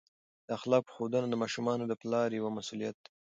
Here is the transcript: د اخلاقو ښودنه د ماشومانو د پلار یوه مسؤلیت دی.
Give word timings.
د 0.47 0.49
اخلاقو 0.57 0.93
ښودنه 0.95 1.27
د 1.29 1.35
ماشومانو 1.41 1.83
د 1.87 1.93
پلار 2.01 2.29
یوه 2.39 2.49
مسؤلیت 2.57 2.95
دی. 3.03 3.09